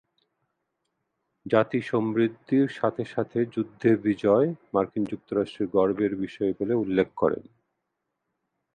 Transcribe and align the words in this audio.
জাতি 1.45 1.79
সমৃদ্ধির 1.81 2.67
সাথে 2.69 3.03
সাথে 3.05 3.39
যুদ্ধে 3.45 3.89
বিজয় 4.03 4.47
মার্কিন 4.73 5.03
যুক্তরাষ্ট্রের 5.05 5.67
গর্বের 5.67 6.13
বিষয় 6.15 6.51
বলে 6.59 6.73
উল্লেখ 6.75 7.07
করেন। 7.15 7.43